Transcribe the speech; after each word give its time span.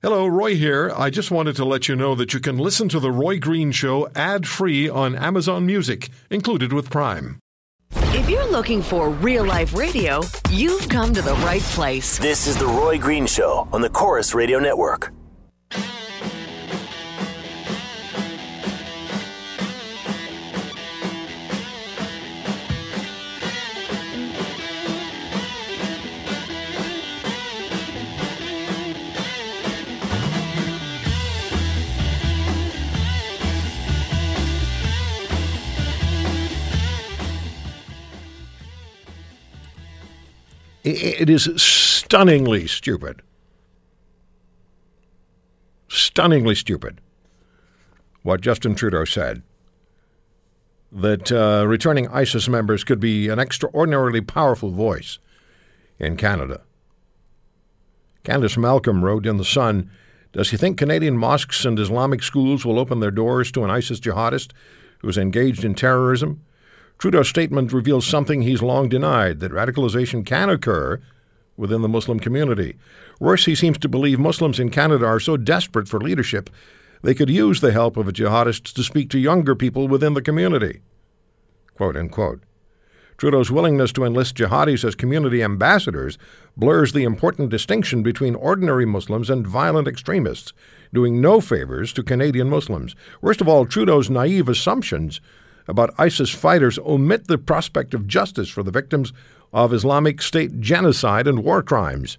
Hello, 0.00 0.28
Roy 0.28 0.54
here. 0.54 0.92
I 0.96 1.10
just 1.10 1.32
wanted 1.32 1.56
to 1.56 1.64
let 1.64 1.88
you 1.88 1.96
know 1.96 2.14
that 2.14 2.32
you 2.32 2.38
can 2.38 2.56
listen 2.56 2.88
to 2.90 3.00
The 3.00 3.10
Roy 3.10 3.40
Green 3.40 3.72
Show 3.72 4.08
ad 4.14 4.46
free 4.46 4.88
on 4.88 5.16
Amazon 5.16 5.66
Music, 5.66 6.10
included 6.30 6.72
with 6.72 6.88
Prime. 6.88 7.40
If 8.14 8.30
you're 8.30 8.48
looking 8.48 8.80
for 8.80 9.10
real 9.10 9.44
life 9.44 9.74
radio, 9.74 10.22
you've 10.50 10.88
come 10.88 11.12
to 11.14 11.20
the 11.20 11.34
right 11.44 11.62
place. 11.62 12.16
This 12.16 12.46
is 12.46 12.56
The 12.56 12.66
Roy 12.66 12.96
Green 12.96 13.26
Show 13.26 13.66
on 13.72 13.80
the 13.80 13.90
Corus 13.90 14.36
Radio 14.36 14.60
Network. 14.60 15.12
It 40.90 41.28
is 41.28 41.50
stunningly 41.60 42.66
stupid. 42.66 43.22
Stunningly 45.88 46.54
stupid 46.54 47.00
what 48.22 48.40
Justin 48.40 48.74
Trudeau 48.74 49.04
said 49.04 49.42
that 50.90 51.30
uh, 51.30 51.66
returning 51.66 52.08
ISIS 52.08 52.48
members 52.48 52.84
could 52.84 53.00
be 53.00 53.28
an 53.28 53.38
extraordinarily 53.38 54.20
powerful 54.20 54.70
voice 54.70 55.18
in 55.98 56.16
Canada. 56.16 56.62
Candice 58.24 58.56
Malcolm 58.56 59.04
wrote 59.04 59.26
in 59.26 59.36
The 59.36 59.44
Sun 59.44 59.90
Does 60.32 60.50
he 60.50 60.56
think 60.56 60.78
Canadian 60.78 61.16
mosques 61.16 61.64
and 61.64 61.78
Islamic 61.78 62.22
schools 62.22 62.64
will 62.64 62.78
open 62.78 63.00
their 63.00 63.10
doors 63.10 63.52
to 63.52 63.64
an 63.64 63.70
ISIS 63.70 64.00
jihadist 64.00 64.52
who's 65.00 65.18
engaged 65.18 65.64
in 65.64 65.74
terrorism? 65.74 66.42
Trudeau's 66.98 67.28
statement 67.28 67.72
reveals 67.72 68.06
something 68.06 68.42
he's 68.42 68.62
long 68.62 68.88
denied 68.88 69.40
that 69.40 69.52
radicalization 69.52 70.26
can 70.26 70.50
occur 70.50 71.00
within 71.56 71.82
the 71.82 71.88
Muslim 71.88 72.18
community. 72.20 72.76
Worse, 73.20 73.44
he 73.44 73.54
seems 73.54 73.78
to 73.78 73.88
believe 73.88 74.18
Muslims 74.18 74.60
in 74.60 74.70
Canada 74.70 75.06
are 75.06 75.20
so 75.20 75.36
desperate 75.36 75.88
for 75.88 76.00
leadership 76.00 76.50
they 77.02 77.14
could 77.14 77.30
use 77.30 77.60
the 77.60 77.72
help 77.72 77.96
of 77.96 78.08
a 78.08 78.12
jihadist 78.12 78.74
to 78.74 78.82
speak 78.82 79.08
to 79.10 79.18
younger 79.18 79.54
people 79.54 79.86
within 79.86 80.14
the 80.14 80.22
community. 80.22 80.80
Quote. 81.76 82.40
Trudeau's 83.16 83.50
willingness 83.50 83.92
to 83.92 84.04
enlist 84.04 84.36
jihadis 84.36 84.84
as 84.84 84.94
community 84.94 85.42
ambassadors 85.42 86.18
blurs 86.56 86.92
the 86.92 87.04
important 87.04 87.50
distinction 87.50 88.02
between 88.02 88.34
ordinary 88.36 88.84
Muslims 88.84 89.28
and 89.28 89.46
violent 89.46 89.88
extremists, 89.88 90.52
doing 90.92 91.20
no 91.20 91.40
favors 91.40 91.92
to 91.92 92.02
Canadian 92.02 92.48
Muslims. 92.48 92.94
Worst 93.20 93.40
of 93.40 93.48
all, 93.48 93.66
Trudeau's 93.66 94.10
naive 94.10 94.48
assumptions 94.48 95.20
about 95.68 95.94
ISIS 95.98 96.30
fighters 96.30 96.78
omit 96.80 97.28
the 97.28 97.38
prospect 97.38 97.94
of 97.94 98.08
justice 98.08 98.48
for 98.48 98.62
the 98.62 98.70
victims 98.70 99.12
of 99.52 99.72
Islamic 99.72 100.20
State 100.20 100.60
genocide 100.60 101.28
and 101.28 101.44
war 101.44 101.62
crimes. 101.62 102.18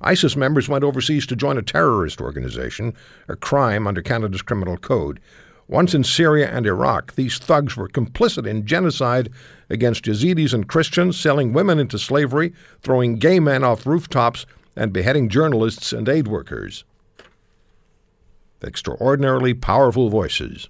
ISIS 0.00 0.36
members 0.36 0.68
went 0.68 0.84
overseas 0.84 1.26
to 1.26 1.36
join 1.36 1.56
a 1.56 1.62
terrorist 1.62 2.20
organization, 2.20 2.94
a 3.28 3.36
crime 3.36 3.86
under 3.86 4.02
Canada's 4.02 4.42
criminal 4.42 4.76
code. 4.76 5.20
Once 5.68 5.94
in 5.94 6.04
Syria 6.04 6.48
and 6.48 6.66
Iraq, 6.66 7.14
these 7.14 7.38
thugs 7.38 7.76
were 7.76 7.88
complicit 7.88 8.46
in 8.46 8.66
genocide 8.66 9.30
against 9.68 10.04
Yazidis 10.04 10.54
and 10.54 10.68
Christians, 10.68 11.18
selling 11.18 11.52
women 11.52 11.78
into 11.78 11.98
slavery, 11.98 12.52
throwing 12.82 13.16
gay 13.16 13.40
men 13.40 13.64
off 13.64 13.86
rooftops, 13.86 14.46
and 14.76 14.92
beheading 14.92 15.28
journalists 15.28 15.92
and 15.92 16.08
aid 16.08 16.28
workers. 16.28 16.84
Extraordinarily 18.62 19.54
powerful 19.54 20.08
voices. 20.08 20.68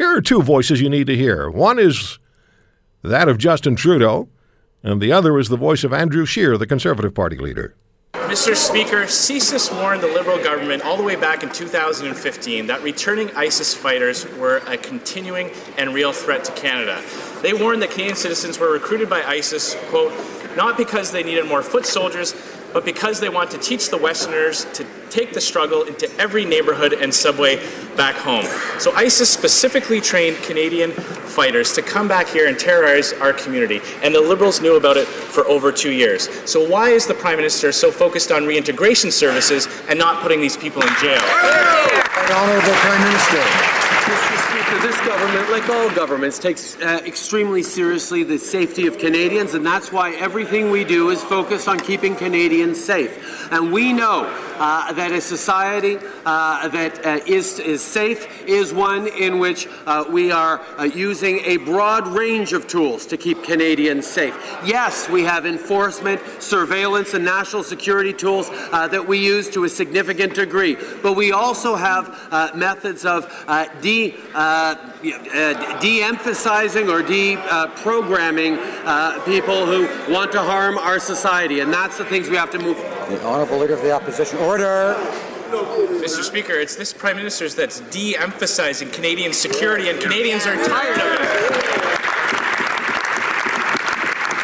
Here 0.00 0.16
are 0.16 0.22
two 0.22 0.40
voices 0.40 0.80
you 0.80 0.88
need 0.88 1.08
to 1.08 1.14
hear. 1.14 1.50
One 1.50 1.78
is 1.78 2.18
that 3.02 3.28
of 3.28 3.36
Justin 3.36 3.76
Trudeau, 3.76 4.30
and 4.82 4.98
the 4.98 5.12
other 5.12 5.38
is 5.38 5.50
the 5.50 5.58
voice 5.58 5.84
of 5.84 5.92
Andrew 5.92 6.24
Scheer, 6.24 6.56
the 6.56 6.66
Conservative 6.66 7.14
Party 7.14 7.36
leader. 7.36 7.74
Mr. 8.14 8.56
Speaker, 8.56 9.02
CSIS 9.02 9.70
warned 9.78 10.02
the 10.02 10.06
Liberal 10.06 10.42
government 10.42 10.86
all 10.86 10.96
the 10.96 11.02
way 11.02 11.16
back 11.16 11.42
in 11.42 11.50
2015 11.50 12.66
that 12.68 12.82
returning 12.82 13.30
ISIS 13.32 13.74
fighters 13.74 14.26
were 14.38 14.62
a 14.66 14.78
continuing 14.78 15.50
and 15.76 15.92
real 15.92 16.14
threat 16.14 16.44
to 16.44 16.52
Canada. 16.52 17.02
They 17.42 17.52
warned 17.52 17.82
that 17.82 17.90
Canadian 17.90 18.16
citizens 18.16 18.58
were 18.58 18.72
recruited 18.72 19.10
by 19.10 19.22
ISIS, 19.24 19.76
quote, 19.90 20.14
not 20.56 20.78
because 20.78 21.12
they 21.12 21.22
needed 21.22 21.44
more 21.44 21.62
foot 21.62 21.84
soldiers, 21.84 22.32
but 22.72 22.84
because 22.84 23.20
they 23.20 23.28
want 23.28 23.50
to 23.50 23.58
teach 23.58 23.90
the 23.90 23.96
Westerners 23.96 24.64
to 24.72 24.86
take 25.10 25.32
the 25.32 25.40
struggle 25.40 25.82
into 25.82 26.10
every 26.18 26.44
neighborhood 26.44 26.92
and 26.92 27.12
subway 27.12 27.56
back 27.96 28.14
home. 28.14 28.44
So 28.78 28.92
ISIS 28.92 29.28
specifically 29.28 30.00
trained 30.00 30.36
Canadian 30.38 30.92
fighters 30.92 31.72
to 31.74 31.82
come 31.82 32.08
back 32.08 32.28
here 32.28 32.48
and 32.48 32.58
terrorize 32.58 33.12
our 33.14 33.32
community, 33.32 33.80
and 34.02 34.14
the 34.14 34.20
Liberals 34.20 34.60
knew 34.60 34.76
about 34.76 34.96
it 34.96 35.06
for 35.06 35.46
over 35.46 35.72
two 35.72 35.92
years. 35.92 36.28
So 36.48 36.66
why 36.66 36.90
is 36.90 37.06
the 37.06 37.14
Prime 37.14 37.36
Minister 37.36 37.72
so 37.72 37.90
focused 37.90 38.30
on 38.30 38.46
reintegration 38.46 39.10
services 39.10 39.68
and 39.88 39.98
not 39.98 40.22
putting 40.22 40.40
these 40.40 40.56
people 40.56 40.82
in 40.82 40.94
jail? 41.00 41.20
Honourable 42.30 42.72
Prime 42.72 43.02
Minister. 43.02 43.79
Mr. 43.90 44.50
Speaker, 44.50 44.78
this 44.82 45.00
government, 45.06 45.50
like 45.50 45.68
all 45.68 45.90
governments, 45.94 46.38
takes 46.38 46.76
uh, 46.76 47.00
extremely 47.04 47.62
seriously 47.62 48.22
the 48.22 48.38
safety 48.38 48.86
of 48.86 48.98
Canadians, 48.98 49.54
and 49.54 49.64
that's 49.64 49.92
why 49.92 50.12
everything 50.14 50.70
we 50.70 50.84
do 50.84 51.10
is 51.10 51.22
focused 51.22 51.68
on 51.68 51.78
keeping 51.78 52.14
Canadians 52.14 52.82
safe. 52.82 53.52
And 53.52 53.72
we 53.72 53.92
know 53.92 54.26
uh, 54.60 54.92
that 54.92 55.10
a 55.10 55.20
society 55.20 55.98
uh, 56.26 56.68
that 56.68 57.04
uh, 57.04 57.20
is 57.26 57.58
is 57.58 57.82
safe 57.82 58.46
is 58.46 58.74
one 58.74 59.06
in 59.06 59.38
which 59.38 59.66
uh, 59.86 60.04
we 60.08 60.30
are 60.30 60.60
uh, 60.78 60.84
using 60.84 61.38
a 61.46 61.56
broad 61.56 62.06
range 62.06 62.52
of 62.52 62.66
tools 62.66 63.06
to 63.06 63.16
keep 63.16 63.42
Canadians 63.42 64.06
safe. 64.06 64.34
Yes, 64.64 65.08
we 65.08 65.22
have 65.22 65.46
enforcement, 65.46 66.20
surveillance, 66.40 67.14
and 67.14 67.24
national 67.24 67.62
security 67.62 68.12
tools 68.12 68.50
that 68.70 69.06
we 69.06 69.18
use 69.18 69.48
to 69.50 69.64
a 69.64 69.68
significant 69.68 70.34
degree, 70.34 70.76
but 71.02 71.14
we 71.14 71.32
also 71.32 71.74
have 71.74 72.54
methods 72.54 73.04
of 73.04 73.24
de 73.80 74.14
uh, 74.34 74.74
uh, 75.04 75.80
de-emphasizing 75.80 76.88
or 76.88 77.02
de-programming 77.02 78.58
uh, 78.84 79.22
people 79.24 79.66
who 79.66 79.88
want 80.12 80.32
to 80.32 80.40
harm 80.40 80.78
our 80.78 80.98
society, 80.98 81.60
and 81.60 81.72
that's 81.72 81.98
the 81.98 82.04
things 82.04 82.28
we 82.28 82.36
have 82.36 82.50
to 82.50 82.58
move. 82.58 82.76
The 83.08 83.22
Honourable 83.24 83.58
Leader 83.58 83.74
of 83.74 83.82
the 83.82 83.92
Opposition. 83.92 84.38
Order. 84.38 84.94
Mr. 85.50 86.22
Speaker, 86.22 86.52
it's 86.52 86.76
this 86.76 86.92
Prime 86.92 87.16
Minister's 87.16 87.56
that's 87.56 87.80
de 87.90 88.16
emphasizing 88.16 88.88
Canadian 88.90 89.32
security, 89.32 89.88
and 89.88 90.00
Canadians 90.00 90.46
are 90.46 90.54
tired 90.54 90.98
of 90.98 91.12
it. 91.12 91.20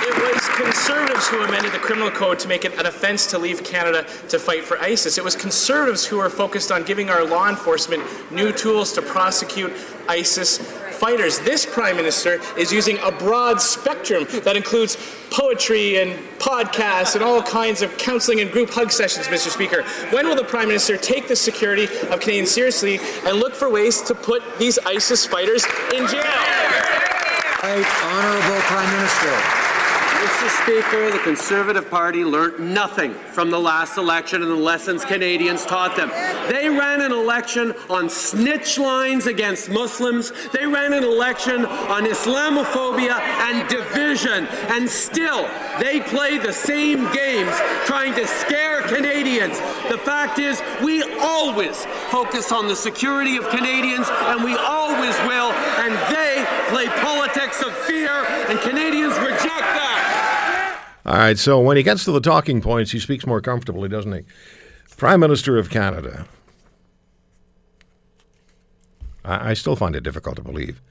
It 0.03 0.15
was 0.35 0.49
Conservatives 0.77 1.27
who 1.29 1.43
amended 1.43 1.73
the 1.73 1.79
criminal 1.79 2.11
code 2.11 2.39
to 2.39 2.49
make 2.49 2.67
it 2.67 2.79
an 2.79 2.85
offense 2.85 3.27
to 3.29 3.39
leave 3.39 3.65
Canada 3.65 4.07
to 4.29 4.39
fight 4.39 4.63
for 4.63 4.79
ISIS. 4.79 5.17
It 5.17 5.25
was 5.25 5.35
Conservatives 5.35 6.05
who 6.05 6.19
were 6.19 6.29
focused 6.29 6.71
on 6.71 6.83
giving 6.85 7.09
our 7.09 7.25
law 7.25 7.49
enforcement 7.49 8.03
new 8.31 8.53
tools 8.53 8.93
to 8.93 9.03
prosecute 9.03 9.73
ISIS 10.07 10.59
fighters. 10.59 11.39
This 11.41 11.65
Prime 11.65 11.97
Minister 11.97 12.43
is 12.59 12.71
using 12.71 12.99
a 12.99 13.11
broad 13.11 13.59
spectrum 13.63 14.27
that 14.45 14.55
includes 14.55 14.99
poetry 15.31 15.99
and 15.99 16.13
podcasts 16.39 17.15
and 17.15 17.25
all 17.25 17.43
kinds 17.43 17.81
of 17.81 17.97
counseling 17.97 18.41
and 18.41 18.53
group 18.53 18.69
hug 18.69 18.93
sessions, 18.93 19.29
Mr. 19.29 19.49
Speaker. 19.49 19.83
When 20.11 20.29
will 20.29 20.37
the 20.37 20.45
Prime 20.45 20.69
Minister 20.69 20.99
take 20.99 21.27
the 21.27 21.37
security 21.37 21.85
of 21.85 22.21
Canadians 22.21 22.51
seriously 22.51 23.01
and 23.25 23.39
look 23.39 23.55
for 23.55 23.71
ways 23.71 24.03
to 24.03 24.15
put 24.15 24.43
these 24.59 24.79
ISIS 24.81 25.25
fighters 25.25 25.65
in 25.95 26.07
jail? 26.07 26.23
Right, 27.63 27.87
Honourable 28.05 28.61
Prime 28.61 28.93
Minister. 28.93 29.56
Mr. 30.17 30.49
Speaker, 30.63 31.11
the 31.11 31.19
Conservative 31.19 31.91
Party 31.91 32.25
learnt 32.25 32.59
nothing 32.59 33.13
from 33.13 33.51
the 33.51 33.59
last 33.59 33.99
election 33.99 34.41
and 34.41 34.51
the 34.51 34.57
lessons 34.57 35.05
Canadians 35.05 35.67
taught 35.67 35.95
them. 35.95 36.09
They 36.51 36.71
ran 36.71 37.03
an 37.03 37.13
election 37.13 37.75
on 37.91 38.09
snitch 38.09 38.79
lines 38.79 39.27
against 39.27 39.69
Muslims. 39.69 40.33
They 40.53 40.67
ran 40.67 40.95
an 40.95 41.05
election 41.05 41.67
on 41.67 42.05
Islamophobia 42.05 43.19
and 43.19 43.69
division. 43.69 44.47
And 44.71 44.89
still, 44.89 45.49
they 45.81 46.01
play 46.01 46.39
the 46.39 46.53
same 46.53 47.13
games 47.13 47.55
trying 47.85 48.15
to 48.15 48.27
scare 48.27 48.83
Canadians. 48.83 49.59
The 49.91 49.99
fact 49.99 50.39
is, 50.39 50.63
we 50.83 51.03
always 51.21 51.85
focus 52.11 52.53
on 52.53 52.69
the 52.69 52.77
security 52.77 53.37
of 53.37 53.49
Canadians, 53.51 54.09
and 54.11 54.43
we 54.43 54.57
always 54.57 55.17
will. 55.29 55.53
And 55.85 55.93
they 56.15 56.47
play 56.71 56.87
politics 57.03 57.63
of 57.63 57.77
fear, 57.85 58.25
and 58.49 58.59
Canadians 58.61 59.17
reject 59.19 59.61
that. 59.77 60.16
All 61.07 61.17
right, 61.17 61.39
so 61.39 61.61
when 61.61 61.77
he 61.77 61.85
gets 61.85 62.05
to 62.05 62.13
the 62.13 62.21
talking 62.21 62.61
points, 62.61 62.91
he 62.93 62.99
speaks 62.99 63.27
more 63.27 63.41
comfortably, 63.41 63.89
doesn't 63.89 64.13
he? 64.13 64.23
Prime 64.97 65.21
Minister 65.21 65.57
of 65.59 65.71
Canada. 65.71 66.27
I, 69.25 69.51
I 69.51 69.55
still 69.55 69.77
find 69.77 69.97
it 69.97 70.03
difficult 70.03 70.37
to 70.37 70.43
believe 70.43 70.83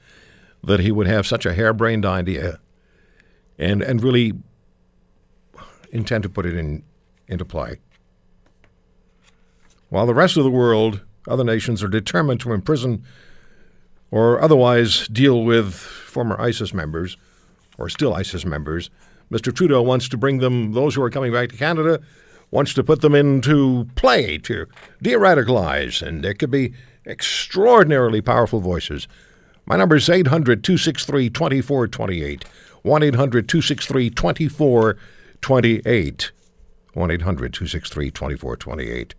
that 0.64 0.80
he 0.80 0.90
would 0.92 1.06
have 1.06 1.26
such 1.26 1.46
a 1.46 1.54
harebrained 1.54 2.06
idea 2.06 2.60
and, 3.58 3.82
and 3.82 4.02
really 4.02 4.32
intend 5.92 6.22
to 6.24 6.30
put 6.30 6.46
it 6.46 6.56
in, 6.56 6.82
into 7.28 7.44
play. 7.44 7.78
while 9.88 10.06
the 10.06 10.14
rest 10.14 10.36
of 10.36 10.44
the 10.44 10.50
world, 10.50 11.02
other 11.28 11.44
nations, 11.44 11.82
are 11.82 11.88
determined 11.88 12.40
to 12.40 12.52
imprison 12.52 13.04
or 14.10 14.40
otherwise 14.40 15.08
deal 15.08 15.44
with 15.44 15.74
former 15.74 16.40
ISIS 16.40 16.74
members 16.74 17.16
or 17.78 17.88
still 17.88 18.14
ISIS 18.14 18.44
members. 18.44 18.90
Mr. 19.30 19.54
Trudeau 19.54 19.82
wants 19.82 20.08
to 20.08 20.16
bring 20.16 20.38
them, 20.38 20.72
those 20.72 20.94
who 20.94 21.02
are 21.02 21.10
coming 21.10 21.32
back 21.32 21.50
to 21.50 21.56
Canada, 21.56 22.00
wants 22.50 22.74
to 22.74 22.84
put 22.84 23.00
them 23.00 23.14
into 23.14 23.88
play, 23.96 24.38
to 24.38 24.66
de 25.02 25.12
radicalize, 25.12 26.00
and 26.00 26.22
there 26.22 26.34
could 26.34 26.50
be 26.50 26.72
extraordinarily 27.06 28.20
powerful 28.20 28.60
voices. 28.60 29.08
My 29.66 29.76
number 29.76 29.96
is 29.96 30.08
800 30.08 30.62
263 30.62 31.30
2428. 31.30 32.44
1 32.82 33.02
800 33.02 33.48
263 33.48 34.10
2428. 34.10 36.32
1 36.92 37.10
800 37.10 37.52
263 37.52 38.10
2428. 38.12 39.14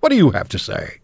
What 0.00 0.10
do 0.10 0.16
you 0.16 0.30
have 0.30 0.48
to 0.50 0.58
say? 0.58 0.99